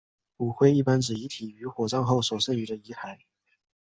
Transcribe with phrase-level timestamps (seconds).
[0.35, 3.19] 骨灰一般指遗体于火葬后所剩余的遗骸。